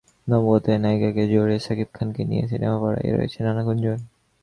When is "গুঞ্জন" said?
3.67-3.99